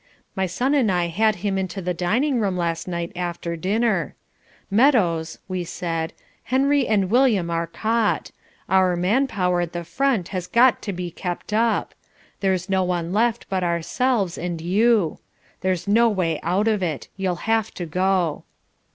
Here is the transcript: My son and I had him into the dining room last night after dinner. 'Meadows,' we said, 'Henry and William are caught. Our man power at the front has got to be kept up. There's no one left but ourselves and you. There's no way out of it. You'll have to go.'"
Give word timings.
My 0.35 0.47
son 0.47 0.73
and 0.73 0.91
I 0.91 1.09
had 1.09 1.35
him 1.45 1.59
into 1.59 1.79
the 1.79 1.93
dining 1.93 2.39
room 2.39 2.57
last 2.57 2.87
night 2.87 3.11
after 3.15 3.55
dinner. 3.55 4.15
'Meadows,' 4.71 5.37
we 5.47 5.63
said, 5.63 6.11
'Henry 6.45 6.87
and 6.87 7.11
William 7.11 7.51
are 7.51 7.67
caught. 7.67 8.31
Our 8.67 8.95
man 8.95 9.27
power 9.27 9.61
at 9.61 9.73
the 9.73 9.83
front 9.83 10.29
has 10.29 10.47
got 10.47 10.81
to 10.81 10.91
be 10.91 11.11
kept 11.11 11.53
up. 11.53 11.93
There's 12.39 12.67
no 12.67 12.83
one 12.83 13.13
left 13.13 13.47
but 13.47 13.63
ourselves 13.63 14.39
and 14.39 14.59
you. 14.59 15.19
There's 15.59 15.87
no 15.87 16.09
way 16.09 16.39
out 16.41 16.67
of 16.67 16.81
it. 16.81 17.07
You'll 17.15 17.35
have 17.45 17.71
to 17.75 17.85
go.'" 17.85 18.43